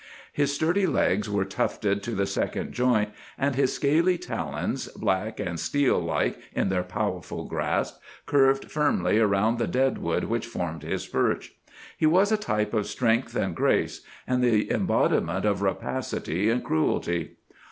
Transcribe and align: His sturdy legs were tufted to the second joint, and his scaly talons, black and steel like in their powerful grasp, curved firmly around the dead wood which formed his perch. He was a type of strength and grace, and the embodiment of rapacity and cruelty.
His 0.33 0.51
sturdy 0.51 0.87
legs 0.87 1.29
were 1.29 1.45
tufted 1.45 2.01
to 2.01 2.13
the 2.15 2.25
second 2.25 2.71
joint, 2.73 3.09
and 3.37 3.53
his 3.53 3.71
scaly 3.75 4.17
talons, 4.17 4.87
black 4.87 5.39
and 5.39 5.59
steel 5.59 5.99
like 5.99 6.41
in 6.55 6.69
their 6.69 6.81
powerful 6.81 7.45
grasp, 7.45 8.01
curved 8.25 8.71
firmly 8.71 9.19
around 9.19 9.59
the 9.59 9.67
dead 9.67 9.99
wood 9.99 10.23
which 10.23 10.47
formed 10.47 10.81
his 10.81 11.05
perch. 11.05 11.53
He 11.95 12.07
was 12.07 12.31
a 12.31 12.35
type 12.37 12.73
of 12.73 12.87
strength 12.87 13.35
and 13.35 13.55
grace, 13.55 14.01
and 14.25 14.43
the 14.43 14.71
embodiment 14.71 15.45
of 15.45 15.61
rapacity 15.61 16.49
and 16.49 16.63
cruelty. 16.63 17.35